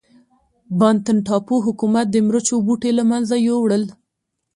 بانتن 0.79 1.17
ټاپو 1.27 1.55
حکومت 1.65 2.05
د 2.11 2.15
مرچو 2.27 2.55
بوټي 2.65 2.91
له 2.99 3.03
منځه 3.11 3.35
یووړل. 3.47 3.83